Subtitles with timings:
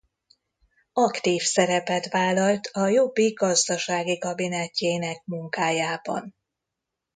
[0.93, 6.35] Aktív szerepet vállalt a Jobbik Gazdasági kabinetjének munkájában.